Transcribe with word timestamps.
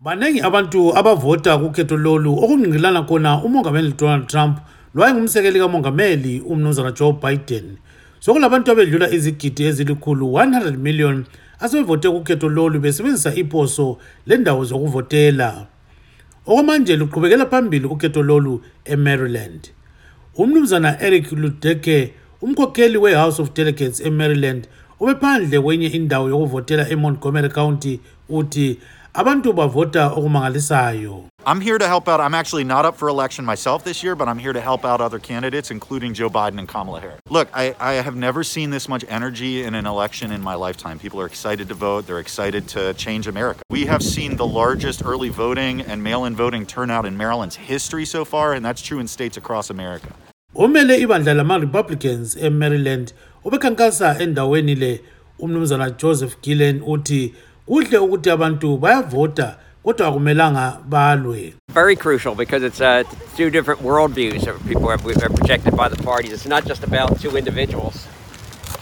baningi 0.00 0.40
abantu 0.40 0.96
abavota 0.96 1.58
kukhetho 1.58 1.96
lolu 1.96 2.32
okungqingilana 2.32 3.02
khona 3.02 3.42
umongameli 3.44 3.92
donald 3.92 4.26
trump 4.26 4.58
lwayengumsekeli 4.94 5.58
kamongameli 5.60 6.40
umnumzana 6.40 6.92
joe 6.92 7.12
biden. 7.12 7.76
Sokulabantu 8.20 8.72
abedlula 8.72 9.10
izigidi 9.10 9.64
ezilikhulu 9.64 10.26
100 10.26 10.76
million 10.76 11.24
asebevote 11.60 12.10
kukhetho 12.10 12.48
lolu 12.48 12.80
besebenzisa 12.80 13.34
iposo 13.34 13.98
lendawo 14.26 14.64
zokuvotela. 14.64 15.66
Okwamanje 16.46 16.96
luqhubekela 16.96 17.46
phambili 17.46 17.86
ukhetho 17.86 18.22
lolu 18.22 18.62
emaryland. 18.84 19.68
Umnumzana 20.36 21.00
eric 21.00 21.32
ludeke 21.32 22.12
umkhokheli 22.42 22.98
we-house 22.98 23.42
of 23.42 23.52
delegates 23.54 24.00
emaryland 24.00 24.68
ubephandle 25.00 25.60
kwenye 25.60 25.86
indawo 25.86 26.28
yokuvotela 26.28 26.88
emontgomery 26.88 27.48
county 27.48 28.00
uthi 28.28 28.78
abantu 29.14 29.52
bavota 29.52 30.10
okumangalisayo 30.10 31.24
I'm 31.46 31.62
here 31.62 31.78
to 31.78 31.88
help 31.88 32.06
out. 32.06 32.20
I'm 32.20 32.34
actually 32.34 32.64
not 32.64 32.84
up 32.84 32.98
for 32.98 33.08
election 33.08 33.46
myself 33.46 33.82
this 33.82 34.02
year, 34.02 34.14
but 34.14 34.28
I'm 34.28 34.38
here 34.38 34.52
to 34.52 34.60
help 34.60 34.84
out 34.84 35.00
other 35.00 35.18
candidates, 35.18 35.70
including 35.70 36.12
Joe 36.12 36.28
Biden 36.28 36.58
and 36.58 36.68
Kamala 36.68 37.00
Harris. 37.00 37.18
Look, 37.30 37.48
I, 37.54 37.74
I 37.80 37.94
have 37.94 38.14
never 38.14 38.44
seen 38.44 38.68
this 38.68 38.90
much 38.90 39.06
energy 39.08 39.62
in 39.62 39.74
an 39.74 39.86
election 39.86 40.32
in 40.32 40.42
my 40.42 40.54
lifetime. 40.54 40.98
People 40.98 41.18
are 41.18 41.24
excited 41.24 41.66
to 41.68 41.74
vote, 41.74 42.06
they're 42.06 42.18
excited 42.18 42.68
to 42.68 42.92
change 42.92 43.26
America. 43.26 43.62
We 43.70 43.86
have 43.86 44.02
seen 44.02 44.36
the 44.36 44.46
largest 44.46 45.02
early 45.02 45.30
voting 45.30 45.80
and 45.80 46.02
mail 46.02 46.26
in 46.26 46.36
voting 46.36 46.66
turnout 46.66 47.06
in 47.06 47.16
Maryland's 47.16 47.56
history 47.56 48.04
so 48.04 48.26
far, 48.26 48.52
and 48.52 48.62
that's 48.62 48.82
true 48.82 48.98
in 49.00 49.08
states 49.08 49.38
across 49.38 49.70
America. 49.70 50.12
omele 50.54 50.98
ibandla 51.00 51.34
lama-republicans 51.36 52.36
emaryland 52.36 53.12
ubekhankasa 53.44 54.18
endaweni 54.20 54.74
le 54.74 55.00
umnumzana 55.38 55.90
joseph 55.90 56.40
gillen 56.42 56.80
uthi 56.82 57.34
kuhle 57.70 57.98
ukuthi 57.98 58.30
abantu 58.30 58.76
bayavota 58.76 59.56
kodwa 59.84 60.08
akumelanga 60.08 60.78
balwe 60.88 61.54
Very 61.72 61.94
crucial 61.94 62.34
because 62.34 62.64
it's 62.64 62.80
uh, 62.80 63.04
two 63.36 63.48
different 63.48 63.80
worldviews 63.80 64.44
that 64.44 64.58
people 64.66 64.88
are, 64.88 64.98
are 64.98 65.30
projected 65.30 65.76
by 65.76 65.88
the 65.88 66.02
parties. 66.02 66.32
It's 66.32 66.46
not 66.46 66.66
just 66.66 66.82
about 66.82 67.20
two 67.20 67.36
individuals. 67.36 68.08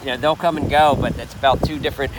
You 0.00 0.06
know, 0.06 0.16
they'll 0.16 0.36
come 0.36 0.56
and 0.56 0.70
go, 0.70 0.96
but 0.98 1.18
it's 1.18 1.34
about 1.34 1.62
two 1.66 1.78
different 1.78 2.12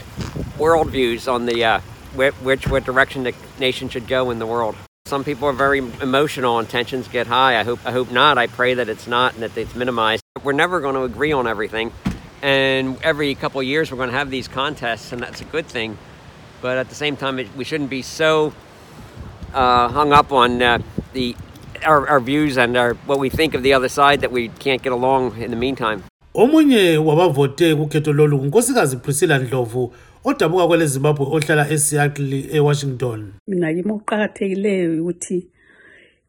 worldviews 0.60 1.28
on 1.28 1.48
the 1.48 1.66
uh, 1.66 1.80
which, 2.14 2.36
which 2.36 2.68
what 2.68 2.84
direction 2.84 3.24
the 3.24 3.34
nation 3.60 3.90
should 3.90 4.08
go 4.08 4.30
in 4.30 4.38
the 4.38 4.46
world. 4.46 4.76
Some 5.08 5.24
people 5.24 5.48
are 5.48 5.54
very 5.54 5.80
emotional 5.80 6.60
and 6.60 6.70
tensions 6.70 7.08
get 7.08 7.26
high. 7.26 7.60
I 7.60 7.64
hope 7.64 7.80
I 7.84 7.92
hope 7.92 8.12
not. 8.12 8.38
I 8.38 8.46
pray 8.46 8.76
that 8.76 8.90
it's 8.90 9.08
not 9.08 9.34
and 9.34 9.42
that 9.42 9.58
it's 9.58 9.74
minimized. 9.74 10.22
We're 10.44 10.54
never 10.54 10.82
going 10.82 10.94
to 10.94 11.02
agree 11.02 11.32
on 11.32 11.48
everything, 11.48 11.92
and 12.44 13.02
every 13.02 13.34
couple 13.34 13.60
of 13.60 13.66
years 13.66 13.90
we're 13.92 13.98
going 13.98 14.12
to 14.12 14.18
have 14.18 14.30
these 14.30 14.48
contests, 14.48 15.12
and 15.12 15.20
that's 15.20 15.42
a 15.42 15.46
good 15.46 15.66
thing. 15.66 15.98
But 16.62 16.78
at 16.78 16.90
the 16.90 16.96
same 16.96 17.16
time, 17.16 17.40
it, 17.40 17.48
we 17.56 17.64
shouldn't 17.64 17.90
be 17.90 18.02
so 18.02 18.54
uh, 19.54 19.88
hung 19.90 20.12
up 20.14 20.32
on 20.32 20.62
uh, 20.62 20.80
the 21.14 21.36
our, 21.86 22.08
our 22.08 22.20
views 22.20 22.58
and 22.58 22.76
our, 22.78 22.94
what 23.06 23.20
we 23.20 23.30
think 23.30 23.54
of 23.54 23.64
the 23.64 23.74
other 23.74 23.90
side 23.90 24.22
that 24.22 24.32
we 24.32 24.50
can't 24.50 24.82
get 24.82 24.92
along 24.92 25.38
in 25.42 25.52
the 25.52 25.58
meantime. 25.58 26.04
omunye 26.34 26.98
wabavote 26.98 27.76
kukhetho 27.76 28.14
lolu 28.14 28.38
ngunkosikazi 28.38 28.98
priscilla 28.98 29.40
ndlovu 29.40 29.94
odabuka 30.24 30.68
kwele 30.68 30.88
zimbabwe 30.88 31.26
ohlala 31.26 31.70
eseattle 31.70 32.48
ewashington 32.52 33.34
mina 33.48 33.74
kimi 33.74 33.92
okuqakathekileyo 33.92 35.02
ukuthi 35.02 35.48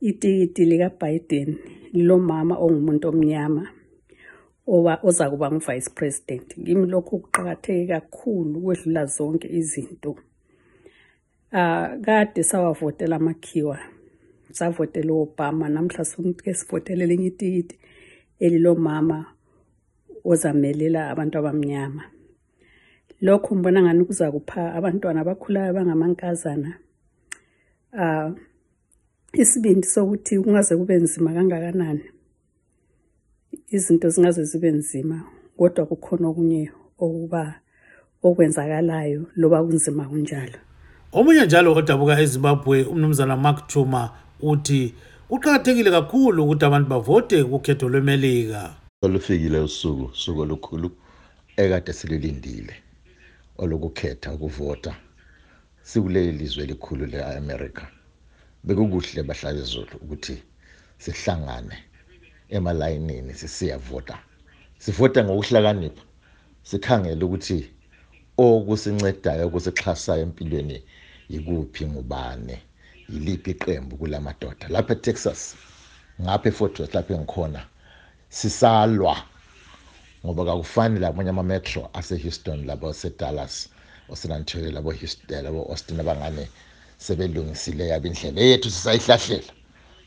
itikiti 0.00 0.64
likaBiden 0.64 1.56
lilomama 1.92 2.58
ongumuntu 2.58 3.08
omnyama 3.08 3.60
oba 3.60 3.79
oza 4.66 5.30
kuba 5.30 5.50
ngu-vice 5.50 5.90
president. 5.94 6.54
Kimi 6.54 6.86
lokhu 6.86 7.18
kuqakatheke 7.18 7.86
kakhulu 7.86 8.58
ukwedlula 8.58 9.06
zonke 9.06 9.48
izinto. 9.48 10.16
Ah 11.52 11.96
kade 12.04 12.42
sawavotela 12.42 13.16
amakhiwa 13.16 13.78
savotela 14.52 15.12
uobama 15.12 15.68
namhla 15.68 16.04
sokuke 16.04 16.54
sivotele 16.54 17.04
elinye 17.04 17.26
itikiti 17.26 17.78
elilomama 18.38 19.26
ozamelela 20.24 21.10
abantu 21.10 21.38
abamnyama. 21.38 22.02
Lokhu 23.20 23.56
ngibona 23.56 23.82
ngani 23.82 24.04
kuza 24.04 24.32
kupha 24.32 24.74
abantwana 24.74 25.20
abakhulayo 25.20 25.72
bangamankazana 25.74 26.78
ah 27.92 28.30
isibindi 29.32 29.86
sokuthi 29.86 30.38
kungaze 30.40 30.76
kube 30.76 30.96
nzima 30.96 31.32
kangakanani? 31.34 32.04
Izinto 33.70 34.08
zingaze 34.08 34.44
zibe 34.44 34.70
nzima 34.70 35.16
kodwa 35.58 35.86
kukhona 35.86 36.28
okunye 36.28 36.70
okuba 36.98 37.42
okwenzakalayo 38.22 39.20
loba 39.36 39.64
kunzima 39.64 40.04
kunjalo. 40.10 40.58
Omunye 41.12 41.44
njalo 41.46 41.74
odabuka 41.74 42.20
ezimbabwe 42.24 42.84
umnumzana 42.84 43.36
mark 43.36 43.66
tuma 43.66 44.02
uthi 44.50 44.94
kuqakathekile 45.28 45.90
kakhulu 45.90 46.38
ukuthi 46.44 46.64
abantu 46.64 46.88
bavote 46.88 47.44
kukhetho 47.44 47.88
lwemelika. 47.88 48.62
Olufikile 49.02 49.58
usuku 49.58 50.04
usuku 50.04 50.40
olukhulu 50.40 50.90
ekade 51.56 51.92
sililindile 51.92 52.74
olokukhetha 53.58 54.32
ukuvota. 54.32 54.92
Sikuleli 55.82 56.32
lizwe 56.32 56.64
elikhulu 56.64 57.06
le-amerika 57.06 57.84
bekukuhle 58.64 59.22
bahlale 59.22 59.62
zulu 59.62 59.96
ukuthi 60.02 60.42
sihlangane. 60.98 61.89
Emalayinini 62.50 63.34
sisiyavota. 63.34 64.18
Sivota 64.78 65.24
ngokuhlakanipha 65.24 66.02
sikhangele 66.62 67.24
ukuthi 67.24 67.58
okusincedayo 68.36 69.46
okusixhasayo 69.46 70.22
empilweni 70.22 70.78
yikuphi 71.32 71.86
ngubane 71.86 72.56
yiliphi 73.12 73.50
iqembu 73.50 73.96
kulamadoda. 73.96 74.68
Lapha 74.68 74.92
eTexas 74.92 75.40
ngapha 76.22 76.48
eFort 76.48 76.78
Worth 76.78 76.94
lapha 76.94 77.14
engikhona 77.14 77.66
sisalwa 78.28 79.16
ngoba 80.24 80.44
kakufani 80.44 80.98
labanye 81.00 81.30
ama-metro 81.30 81.90
ase-houston 81.92 82.66
labo 82.66 82.92
se-dallas 82.92 83.68
osan 84.08 84.32
antonio 84.32 84.70
labo 84.70 84.92
Houston 84.92 85.44
labo 85.44 85.62
austin 85.70 86.00
abangane 86.00 86.48
sebelungisile 86.98 87.88
yabo 87.88 88.06
indlela 88.08 88.40
eyethu 88.40 88.70
sisayihlahlela. 88.70 89.52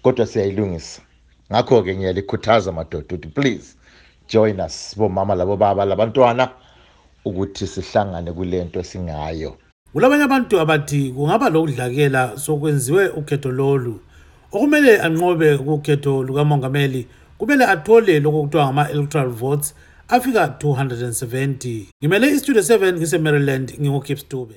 Kodwa 0.03 0.25
siyayilungisa. 0.25 1.01
Ngakho-ke 1.53 1.95
ngiyalikhuthaza 1.95 2.71
madoda 2.71 3.15
ukuthi 3.15 3.27
please 3.27 3.77
join 4.29 4.59
us 4.59 4.95
bomama 4.97 5.35
labo 5.35 5.57
baba 5.57 5.85
labantwana 5.85 6.49
ukuthi 7.25 7.67
sihlangane 7.67 8.31
kule 8.31 8.63
nto 8.63 8.83
singayo 8.83 9.57
kulabanye 9.93 10.23
abantu 10.23 10.59
abathi 10.59 11.11
kungaba 11.15 11.49
lokudlakela 11.49 12.37
sokwenziwe 12.37 13.07
ukhetho 13.09 13.51
lolu. 13.51 13.99
Okumele 14.51 15.01
anqobe 15.01 15.57
kukhetho 15.57 16.23
lukamongameli 16.23 17.07
kumele 17.37 17.65
athole 17.65 18.19
lokho 18.19 18.41
kuthiwa 18.43 18.65
ngama-electoral 18.65 19.29
votes 19.29 19.75
afika 20.07 20.45
270 20.45 21.85
ngimele 22.01 22.27
istudio 22.27 22.61
7 22.61 22.93
ngise-maryland 22.97 23.73
ngingukip 23.79 24.17
stube 24.17 24.55